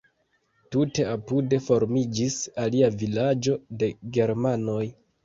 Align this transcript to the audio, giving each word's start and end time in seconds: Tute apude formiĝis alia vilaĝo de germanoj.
Tute 0.75 1.03
apude 1.15 1.59
formiĝis 1.65 2.37
alia 2.63 2.89
vilaĝo 3.03 3.55
de 3.83 3.91
germanoj. 4.19 4.81